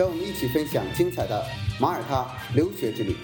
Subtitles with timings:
[0.00, 1.44] 让我们一起分享精彩的
[1.78, 3.14] 马耳他留学之旅。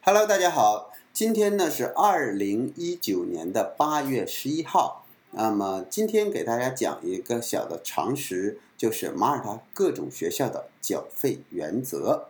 [0.00, 5.04] Hello，大家好，今天呢是二零一九年的八月十一号。
[5.32, 12.28] 那么今天给大家讲一个小的常识，就是马耳他各种学校的缴费原则。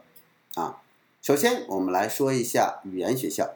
[0.55, 0.81] 啊，
[1.21, 3.51] 首先我们来说一下语言学校。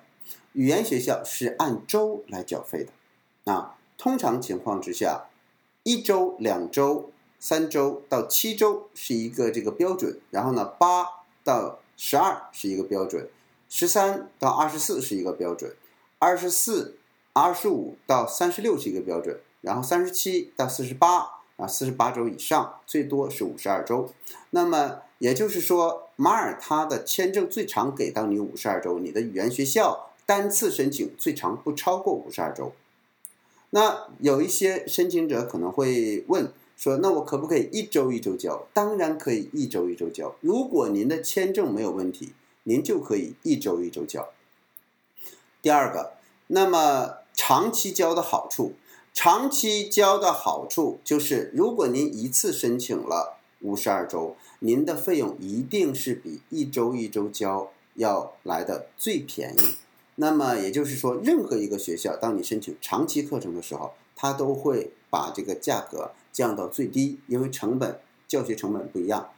[0.53, 3.51] 语言学校是按周来缴费的。
[3.51, 5.31] 啊，通常情况之下，
[5.85, 7.13] 一周、两周。
[7.39, 11.07] 三周到七周是一个这个标准，然后呢，八
[11.45, 13.29] 到十二是一个标准，
[13.69, 15.75] 十三到二十四是一个标准，
[16.19, 16.97] 二十四、
[17.35, 24.13] 二十五到三十六是一个标准，然后三十七到四十八啊，四十八周以上，最多是五十二周。
[24.51, 32.73] 那么也就是说，马耳他的签证最长给到你五十二周，你的语言学校单次申请最长不超过五十二周。
[33.71, 36.51] 那有一些申请者可能会问。
[36.77, 38.67] 说那我可不可以一周一周交？
[38.75, 40.37] 当然可以一周一周交。
[40.41, 44.29] 如果您的签证没有问题，您就可以一周一周交。
[45.63, 46.13] 第二个，
[46.49, 48.75] 那么长期交的好处，
[49.15, 59.77] 长期交的好处就是，如果您一次申请了五十二周，您的费用一定是比一周一周交要来的最便宜。
[60.17, 66.11] 那么也就是说，任何一个学校，当你申请长期课程的时候，它都会把这个价格。
[66.33, 69.31] 降到最低，因为成本教学成本不一样，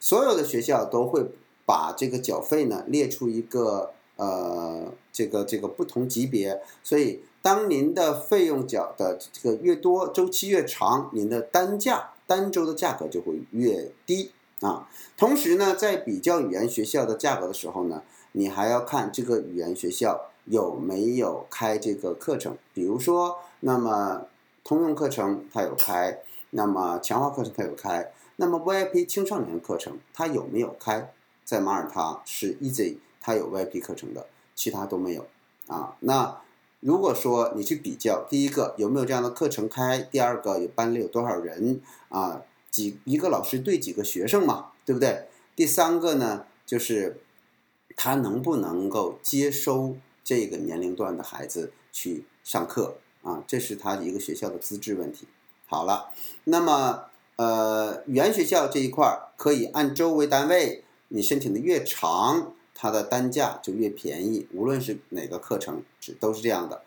[0.00, 1.22] 所有的学校都会
[1.66, 14.30] 把这个缴费呢列出一个呃这个这个不同级别，所以当您的费用缴的这个越多，周期越长，您的单价单周的价格就会越低
[14.62, 14.88] 啊。
[15.18, 18.02] 同时呢，在比较语言学校的价格的时候呢，
[18.32, 24.22] 你还要看这个语言学校有没有开这个课程，比如说那么
[24.66, 26.18] 通用课程它有开。
[26.50, 31.12] 那么强化课程它有开，那么 VIP 青少年课程它有没有开？
[31.44, 35.26] 在马耳他是 Easy，它有 VIP 课程的，其他都没有
[35.68, 35.96] 啊。
[36.00, 36.40] 那
[36.80, 39.98] 如果说你去比较，第一个有没有这样的课程开？
[39.98, 42.42] 第二个有班里有多少人啊？
[42.70, 45.28] 几一个老师对几个学生嘛，对不对？
[45.54, 47.20] 第三个呢，就是
[47.96, 53.42] 他能不能够接收这个年龄段的孩子去上课啊？
[53.46, 55.26] 这是他一个学校的资质问题。
[55.66, 56.10] 好了，
[56.44, 64.46] 那么呃，语言学校这一块儿可以按周为单位，你申请的越长，它的单价就越便宜。
[64.54, 66.82] 无论是哪个课程，是都是这样的。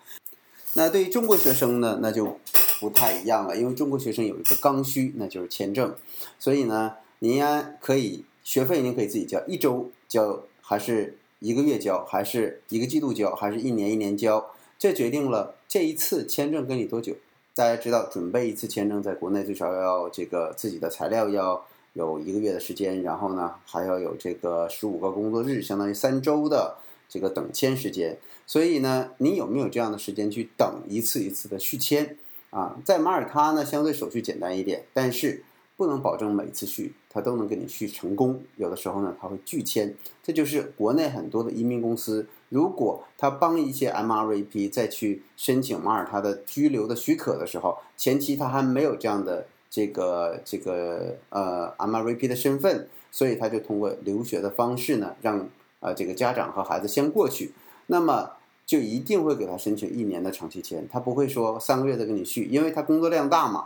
[0.75, 2.39] 那对于中国学生呢，那就
[2.79, 5.94] 不太一样了，因为中国学生有一个刚需，那就是签证。
[6.39, 7.44] 所以呢，您
[7.81, 17.13] 可以学费您可以自己交，一周交还是一个月交，还是一个季度交，还是一年一年交，这决定了这一次签证给你多久。
[17.53, 26.78] 大家知道，准备一次签证在国内最少要这个自己的材料要有一个月的时间，然后呢还要有这个十五个工作日，相当于三周的
[27.09, 28.17] 这个等签时间。
[28.47, 32.17] 所以呢，你有没有这样的时间去等一次一次的续签
[32.51, 32.78] 啊？
[32.85, 35.44] 在马耳他呢，相对手续简单一点，但是
[35.75, 38.40] 不能保证每次续他都能给你续成功。
[38.56, 39.96] 有的时候呢，他会拒签。
[40.24, 42.28] 这就是国内很多的移民公司。
[42.50, 55.47] 如果他帮一些 MRVP 再去申请马耳他的居留的许可的时候，前期他还没有这样的这个这个呃 MRVP 的身份，所以他就通过留学的方式呢，让
[55.80, 57.53] 呃这个家长和孩子先过去，
[57.88, 58.31] 那么
[58.66, 63.66] 就一定会给他申请一年的长期签，他不会说三个月再给你续，因为他工作量大嘛。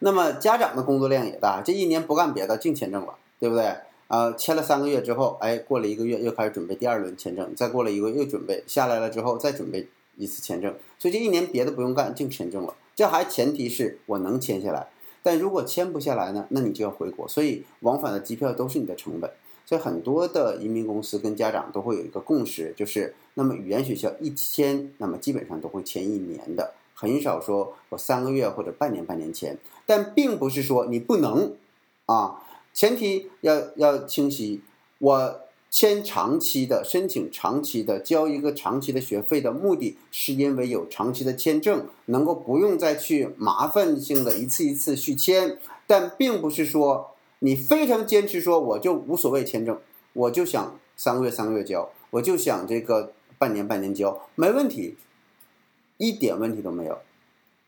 [0.00, 3.74] 那么家长的工作量也大，这一年不干别的，净签证了，对不对？
[4.08, 12.74] 啊，签了三个月之后，哎，过了一个月又开始准备第二轮签证，再过了一个月又准备下来了之后再准备一次签证，所以这一年别的不用干，净签证了。
[12.96, 14.88] 这还前提是我能签下来，
[15.22, 19.30] 但如果签不下来呢，那你就要回国，所以往返的机票都是你的成本。
[19.64, 29.56] 所以很多的移民公司跟家长都会有一个共识，就是那么语言学校一签，那么基本上都会签一年的，很少说我三个月或者半年半年签，
[29.86, 31.56] 但并不是说你不能
[32.04, 32.42] 啊。
[32.74, 34.60] 前提要要清晰，
[34.98, 49.78] 我签长期的申请，长期的交一个长期的学费的目的是因为有长期的签证，能够不用再去麻烦性的一次一次续签，但并不是说你非常坚持说我就无所谓签证，
[50.12, 54.96] 我就想三个月三个月交，我就想这个半年半年交，没问题，
[56.00, 56.98] 一点问题都没有。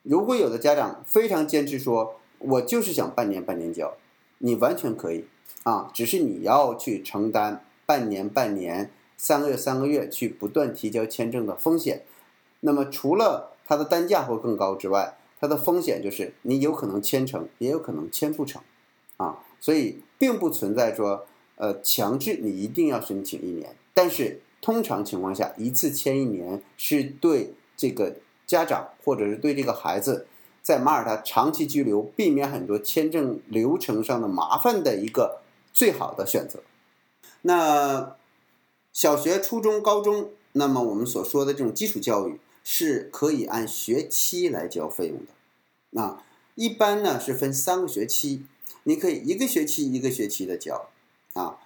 [0.03, 3.95] 如果有的家长非常坚持说，我就是想半年半年交，
[4.39, 5.27] 你完全可以
[5.65, 12.05] 啊，只是你要去承担半年半年、三个月三个月去不断提交签证的风险。
[12.61, 18.63] 那么除了它的单价会更高之外，它的风险就是你有可能签成，也有可能签不成。
[19.19, 21.27] 啊，所以并不存在说，
[21.57, 23.77] 呃，强制你一定要申请一年。
[23.95, 27.53] 但是通常情况下，一次签一年是对
[27.83, 28.15] 这个
[28.47, 30.29] 家长或者是对这个孩子
[30.63, 35.41] 在马耳他长期居留，避免很多签证流程上的麻烦的一个
[35.73, 36.61] 最好的选择。
[37.41, 38.15] 那
[38.93, 45.33] 小学、初中、高中，那么我们所说的这种基础教育是可以按学期来交费用的。
[45.91, 46.23] 那
[46.55, 48.45] 一般呢是分三个学期。
[48.85, 50.89] 你可以一个学期一个学期的交，
[51.35, 51.59] 啊，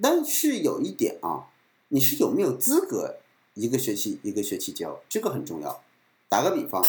[0.00, 1.46] 但是有一点啊，
[1.88, 3.19] 你是有没有资格
[3.54, 5.82] 一个学期一个学期交，这个很重要。
[6.28, 6.84] 打个比方，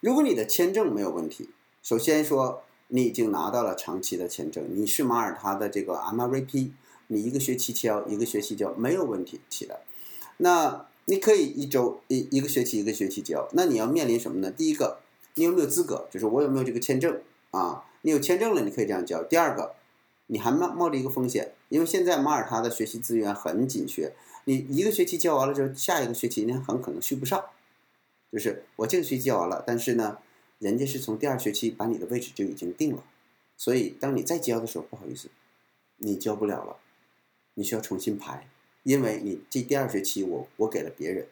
[0.00, 1.50] 如果你的签证没有问题，
[1.82, 6.70] 首先说你已经拿到了长期的签证，你是马耳他的这个 MRP，
[7.08, 9.80] 你一个学期交一个学期交没有问题起来，
[10.36, 14.50] 那你可以一周一一个学期一个学期交，那你要面临什么呢？
[14.50, 14.98] 第一个，
[15.34, 16.06] 你有没有资格？
[16.10, 17.20] 就是我有没有这个签证
[17.50, 17.84] 啊？
[18.02, 19.22] 你有签证了，你可以这样交。
[19.24, 19.74] 第二个，
[20.28, 24.12] 你还冒冒着一个风险，因为现在马耳他的学习资源很紧缺，
[24.44, 27.42] 你一个学期教完了之后，下一个学期你很可能续不上。
[28.30, 30.18] 就是我这个学期教完了，但是呢，
[30.58, 33.02] 人家是从第二学期把你的位置就已经定了，
[33.56, 35.30] 所以当你再交的时候，不好意思，
[35.96, 36.76] 你交不了了，
[37.54, 38.48] 你需要重新排，
[38.82, 41.26] 因为你这第二学期我我给了别人，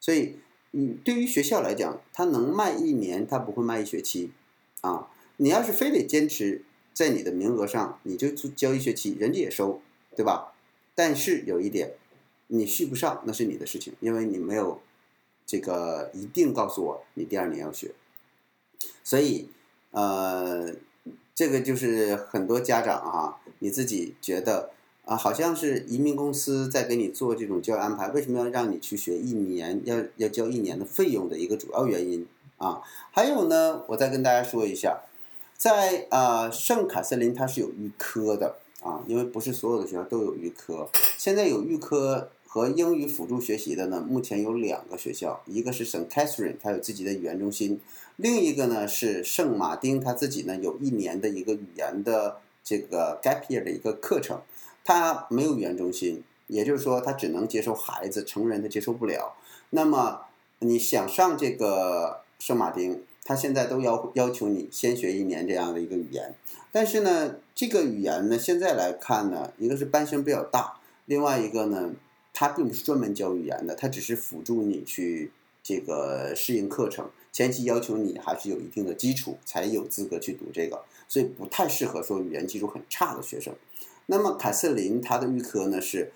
[0.00, 0.40] 所以
[0.70, 4.32] 你对于学校来讲，他能卖一年，他不会卖一学期，
[4.80, 5.10] 啊。
[5.38, 6.62] 你要是非得坚持
[6.94, 9.80] 在你的名额上，你就交一学期，人家也收，
[10.14, 10.52] 对吧？
[10.94, 11.94] 但是有一点，
[12.48, 14.80] 你续不上那是你的事情，因为你没有
[15.46, 17.92] 这个一定告诉我你第二年要学。
[19.02, 19.48] 所以，
[19.92, 20.74] 呃，
[21.34, 24.70] 这个就是很多家长啊，你自己觉得
[25.06, 32.26] 啊，好像是移民公司在给你做这种教育安排，为什么要让你去学一年，要要交一年的费用的一个主要原因
[32.58, 32.82] 啊？
[33.10, 35.00] 还有呢，我再跟大家说一下。
[35.62, 40.88] 在呃圣卡瑟琳，它是有预科的啊，因为不是所有的学校都有预科。
[41.16, 47.76] 现在有预科和英语辅助学习的呢，目前有两个学校，一个是圣 Catherine，它有自己的语言中心；
[48.16, 54.40] 另一个呢是圣马丁，它自己呢有一年的一个语言的这个 Gap Year 的一个课程，
[54.82, 59.36] 它没有语言中心，也就是说它只能接受孩子，成人的接受不了。
[59.70, 60.22] 那么
[60.58, 63.04] 你想上这个圣马丁？
[63.24, 66.34] 他现在都要要求你先学一年这样的一个语言，
[66.72, 71.92] 但是呢，这个语言呢，现在来看呢，一个是班型比较大，另外一个呢，
[72.32, 75.30] 它并不是专门教语言的，它只是辅助你去
[75.62, 83.54] 这个适应课程，前期要求你还是有一定的基础才有资格去读这个，所以不太适合说语言基础很差的学生。
[84.06, 86.10] 那么凯瑟琳她的预科呢是，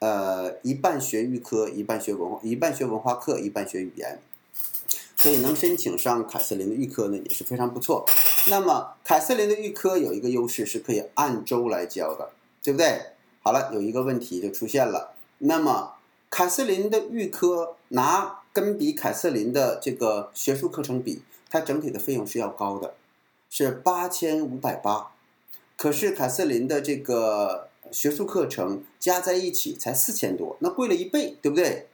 [0.00, 4.18] 呃，一半学预科，一半学文化，一半学文化课，一半学语言。
[5.20, 8.06] 所以能申请上凯瑟琳的预科呢，也是非常不错。
[8.46, 12.30] 那么凯瑟琳的预科有一个优势，是可以按周来教的，
[12.62, 13.02] 对不对？
[13.42, 15.14] 好了，有一个问题就出现了。
[15.38, 15.94] 那么
[16.30, 22.94] 凯瑟琳的预科拿跟比凯瑟琳的这个学术课程比，它整体的费用是要高的，
[23.50, 25.08] 是八千五百八。
[25.76, 31.88] 可是凯瑟琳的这个学术课程加在一起才四千多，那贵了一倍，对不对？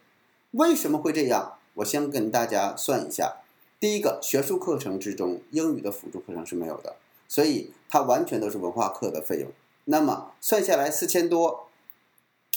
[0.51, 1.53] 为什么会这样？
[1.75, 3.37] 我先跟大家算一下，
[3.79, 6.95] 第一个学术课程之中，英语的辅助课程是没有的，
[7.27, 9.49] 所以它完全都是文化课的费用。
[9.85, 11.67] 那么算下来四千多，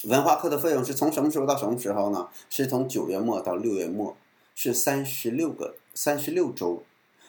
[0.04, 2.28] 文化课的费用是从什么时候到什么时候呢？
[2.48, 4.16] 是从九月末到六月末，
[4.54, 6.82] 是三十六个三十六周。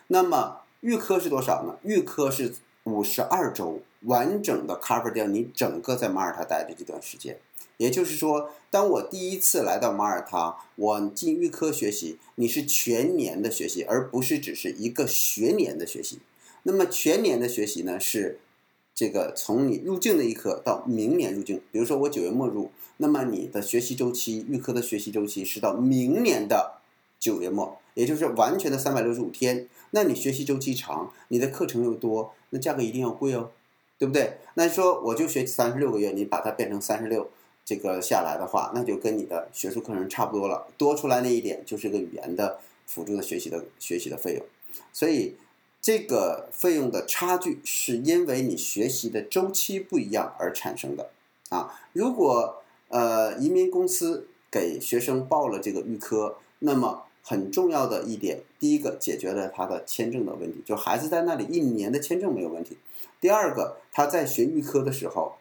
[0.07, 1.77] 那么预科是多少呢？
[1.83, 2.53] 预科是
[2.83, 7.39] 五十二周，完整的 cover 掉你整个在马耳他待的这段时间。
[7.79, 16.19] 也就是说，当我第一次来到马耳他，我进预科学习，你是全年的学习，而不是只是一个学年的学习。
[16.63, 18.39] 那么全年的学习呢，是
[18.93, 21.61] 这个从你入境那一刻到明年入境。
[21.71, 26.81] 比如说我九月末入，那么你的学习周期，预科的学习周期是到明年的
[27.17, 29.69] 九月末，也就是完全的三百六十五天。
[29.91, 33.51] 那你学习周期长，你的课程又多，那价格一定要贵哦，
[33.97, 34.39] 对不对？
[34.55, 37.31] 那说我就学三十六个月，你把它变成三十六。
[37.69, 44.43] 这个下来的话，那就跟你的学术课程差不多了，多出来那一点就是个语言的辅助的学习的学习的费用。
[44.91, 45.35] 所以，
[45.79, 51.11] 这个费用的差距是因为你学习的周期不一样而产生的
[51.49, 51.79] 啊。
[51.93, 62.79] 如果呃移民公司给学生报了这个预科，那么很重要的一点，第一个解决了他的签证的问题，就孩子在那里一年的签证没有问题。
[63.21, 65.33] 第二个，他在学预科的时候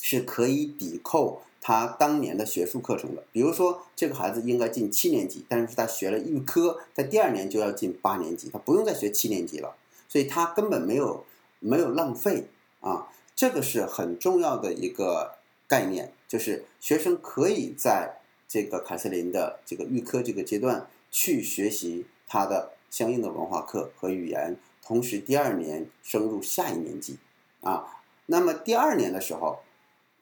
[0.00, 3.22] 是可以抵扣他当年的学术课程的。
[3.32, 9.76] 比如说，这个孩子应该进七年级，但是他学了预科，在第二年就要进八年级，他不用再学七年级了，
[10.08, 11.24] 所以他根本没有
[11.58, 12.46] 没有浪费
[12.80, 13.08] 啊。
[13.36, 15.36] 这个是很重要的一个
[15.66, 24.56] 概念，就是学生可以在这个凯瑟琳的这个预科这个阶段去学习他的相应的文化课和语言。
[24.82, 27.16] 同时，第二年升入下一年级，
[27.60, 29.60] 啊，那么第二年的时候，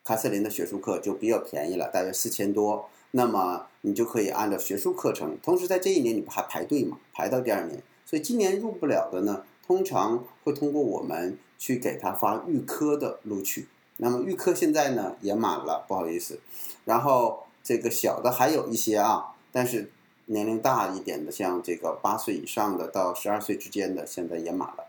[0.08, 2.88] 卡瑟琳的学术课就比较便宜了，大约四千多。
[3.10, 6.96] 那么你就可以按照学术课程，同时在这一年你不还排队嘛？
[7.12, 7.82] 排到第二年。
[8.06, 13.68] 所以今年入不了的呢，通常会通过我们去给他发预科的录取。
[13.98, 16.40] 那么预科现在呢也满了，不好意思。
[16.86, 19.90] 然后这个小的还有一些啊，但是。
[20.30, 24.86] 年龄大一点的，像这个八岁以上的到十二岁之间的，现在也满了，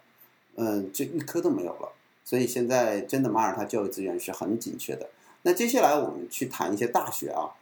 [0.55, 1.93] 嗯，这预科都没有了，
[2.29, 5.09] 所以现在真的马耳他教育资源是很紧缺的。
[5.41, 7.57] 那接下来我们去谈一些大学啊，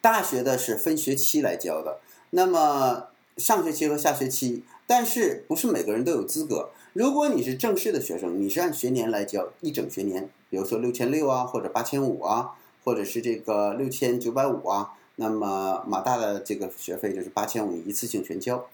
[0.00, 2.00] 大学的是分学期来教的，
[2.30, 6.70] 那么上学期和下学期，但是不是每个人都有资格。
[6.94, 14.94] 如果你是正式的学生，你是按学年来教，一整学年，比如说六千六啊，或者八千五啊，或者是这个六千九百五啊。
[15.14, 18.66] 那么马大的这个学费就是八千五一次性全交，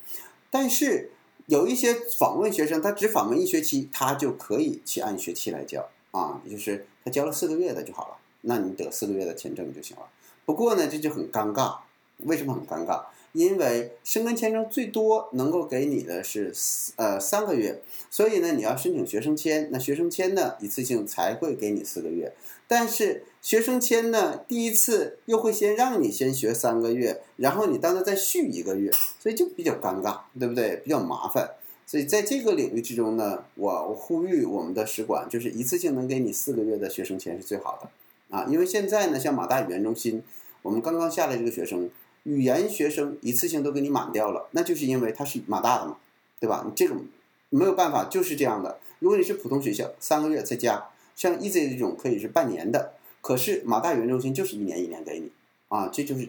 [0.50, 1.10] 但是
[1.46, 10.02] 有一些访问学生，他只访问一学期，他就可以去按学期来交啊，也就是他交了四个月的就好了，那你得四个月的签证就行了。
[10.44, 11.76] 不过呢，这就很尴尬，
[12.18, 13.04] 为什么很尴尬？
[13.32, 16.54] 因为申根签证最多能够给你的是
[16.96, 22.32] 呃三个月，所以呢，你要申请学生签，那学生签呢一次性才会给你四个月。
[22.66, 30.80] 但是学生签呢，第一次又会先让你先学三个月，然后你到那再续一个月，所以就比较尴尬，对不对？
[30.82, 31.52] 比较麻烦。
[31.86, 40.24] 所以在这个领域之中呢，我呼吁我们的使馆，就是一次性能给你四个月的学生签是最好的啊，因为现在呢，像马大语言中心，
[40.62, 41.88] 我们刚刚下来这个学生。
[42.24, 45.98] 语言学生一次性都给你满掉了，那就是因为他是马大的嘛，
[46.40, 46.64] 对吧？
[46.66, 47.06] 你这种
[47.50, 48.80] 没有办法，就是这样的。
[48.98, 52.94] 如果你是普通学校，三个月再加，像 EZ 这种可以是半年的，
[53.26, 55.32] 可是马大语言中心就是一年一年给你
[55.66, 56.28] 啊，这就是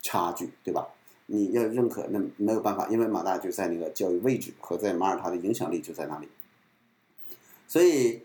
[0.00, 0.86] 差距，对吧？
[1.26, 6.28] 你要认可，那没有办法，因为马大就在那个教育位置和在马耳他的影响力就在那里。
[7.66, 8.20] 所以，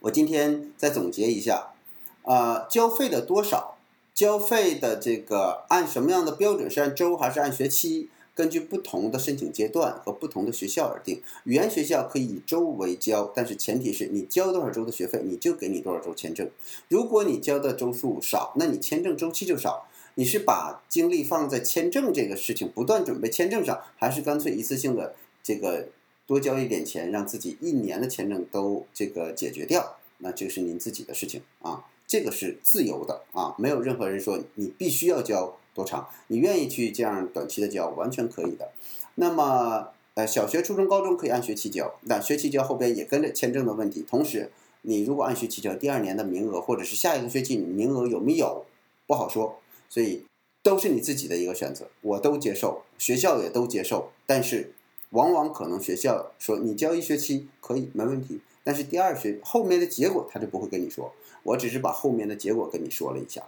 [0.00, 1.72] 我今天再总结一下，
[2.20, 3.78] 啊，交费的多少？
[4.12, 6.70] 交费的这个按什么样的标准？
[6.70, 8.10] 是按周还是按学期？
[8.36, 11.22] 根据不同的申请阶段和不同的学校而定。
[11.44, 16.48] 语言学校可以以周为交，但是前提是你交多少周的学费，你就给你多少周签证。
[16.88, 19.88] 如果你交的周数少，那你签证周期就少。
[20.18, 25.88] 你是把精力放在签证这个事情，不断准备签证上，还是干脆一次性的这个
[26.26, 29.96] 多交一点钱，让自己一年的签证都这个解决掉？
[30.18, 31.84] 那这是您自己的事情啊。
[32.06, 38.72] 这个是自由的啊，没有任何人说你必须要交多长，你愿意去这样短期的交，完全可以的。
[39.16, 44.02] 那么，呃，小学、初中、高中可以按学期交，那学期交后边也跟着签证的问题。
[44.08, 48.64] 同时，你如果按学期交，第二年的名额或者是下一个学期你名额有没有
[49.06, 49.58] 不好说，
[49.90, 50.24] 所以
[50.62, 54.10] 都是你自己的一个选择，我都接受，学校也都接受。
[54.24, 54.72] 但是，
[55.10, 58.40] 往往可能学校说你交一学期可以没问题。
[58.64, 61.12] 但是第二学后面的结果他就不会跟你说，
[61.44, 63.42] 我只是把后面的结果跟你说了一下。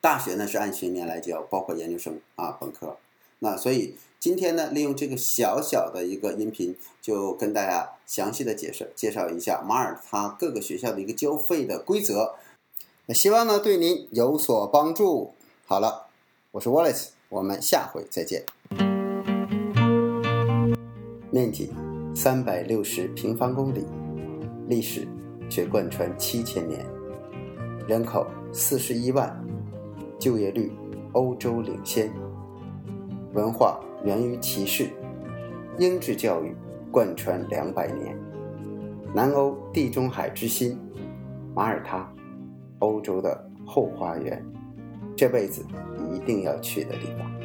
[0.00, 2.96] 大学呢是按学年来教，包括研究生啊本科。
[3.40, 12.34] 那所以今天呢，利用这个小小的一个音频，就跟大家详细的解释介绍一下马耳他各个学校的一个交费的规则。
[13.06, 15.34] 那希望呢对您有所帮助。
[15.66, 16.06] 好了，
[16.52, 18.44] 我是 Wallace，我们下回再见。
[21.30, 21.70] 面积
[22.14, 23.84] 三百六十平方公里。
[24.68, 25.06] 历史
[25.50, 26.86] 却贯穿七千年，
[27.88, 29.28] 人口四十一万，
[30.20, 30.70] 就业率
[31.12, 32.12] 欧洲领先，
[33.32, 34.86] 文化源于骑士，
[35.78, 36.54] 英制教育
[36.92, 38.14] 贯穿两百年，
[39.14, 40.78] 南欧地中海之心，
[41.54, 42.06] 马耳他，
[42.80, 44.44] 欧洲的后花园，
[45.16, 45.64] 这辈子
[46.12, 47.39] 一定要去的地方。